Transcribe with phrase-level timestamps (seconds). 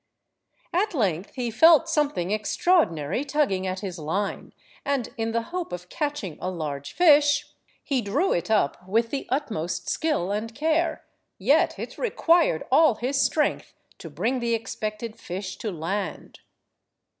[0.73, 4.51] At length he felt something extraordinary tugging at his line,
[4.83, 7.45] and, in the hope of catching a large fish,
[7.83, 11.05] he drew it up with the utmost skill and care,
[11.37, 16.39] yet it required all his strength to bring the expected fish to land.